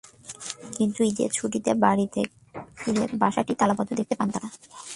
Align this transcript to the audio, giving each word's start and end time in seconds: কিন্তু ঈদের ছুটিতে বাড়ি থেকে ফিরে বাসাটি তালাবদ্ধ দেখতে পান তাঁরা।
কিন্তু 0.77 0.99
ঈদের 1.03 1.29
ছুটিতে 1.29 1.71
বাড়ি 1.75 2.05
থেকে 2.07 2.33
ফিরে 2.77 3.03
বাসাটি 3.13 3.53
তালাবদ্ধ 3.55 3.91
দেখতে 3.93 4.15
পান 4.15 4.27
তাঁরা। 4.31 4.49